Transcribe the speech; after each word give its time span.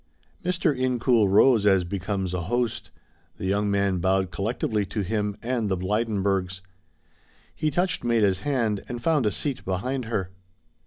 Mr. 0.43 0.75
Incoul 0.75 1.29
rose 1.29 1.67
as 1.67 1.83
becomes 1.83 2.33
a 2.33 2.41
host. 2.41 2.89
The 3.37 3.45
young 3.45 3.69
man 3.69 3.99
bowed 3.99 4.31
collectively 4.31 4.83
to 4.87 5.01
him 5.01 5.37
and 5.43 5.69
the 5.69 5.77
Blydenburgs. 5.77 6.61
He 7.53 7.69
touched 7.69 8.03
Maida's 8.03 8.39
hand 8.39 8.83
and 8.89 8.99
found 8.99 9.27
a 9.27 9.31
seat 9.31 9.63
behind 9.63 10.05
her. 10.05 10.31